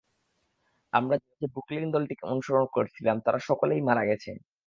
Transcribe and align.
আমরা 0.93 1.15
যে 1.31 1.47
ব্রুকলিন 1.47 1.87
দলটিকে 1.91 2.23
অনুসরণ 2.27 2.65
করছিলাম, 2.73 3.17
তারা 3.25 3.39
সকলে 3.49 3.73
মারা 3.81 4.03
গেছে। 4.05 4.31